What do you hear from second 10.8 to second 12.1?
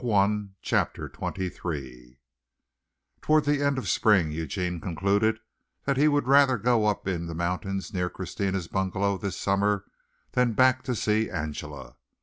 to see Angela.